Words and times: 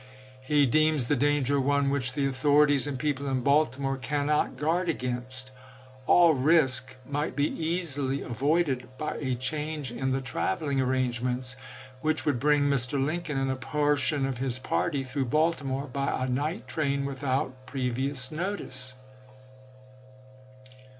He 0.41 0.65
deems 0.65 1.05
the 1.07 1.15
danger 1.15 1.61
one 1.61 1.91
which 1.91 2.13
the 2.13 2.25
authorities 2.25 2.87
and 2.87 2.97
people 2.97 3.27
in 3.29 3.41
Baltimore 3.41 3.97
cannot 3.97 4.57
guard 4.57 4.89
against. 4.89 5.51
All 6.07 6.33
risk 6.33 6.95
might 7.05 7.35
be 7.35 7.45
easily 7.49 8.23
avoided 8.23 8.89
by 8.97 9.17
a 9.21 9.35
change 9.35 9.91
in 9.91 10.11
the 10.11 10.19
trav 10.19 10.57
eling 10.61 10.81
arrangements 10.83 11.55
which 12.01 12.25
would 12.25 12.39
bring 12.39 12.61
Mr. 12.63 12.93
Lincoln 12.99 13.37
and 13.37 13.51
a 13.51 13.55
portion 13.55 14.25
of 14.25 14.39
his 14.39 14.57
party 14.57 15.03
through 15.03 15.25
Baltimore 15.25 15.85
by 15.85 16.09
a 16.11 16.27
night 16.27 16.67
train 16.67 17.01
ms. 17.05 17.09
without 17.09 17.67
previous 17.67 18.31
notice. 18.31 18.95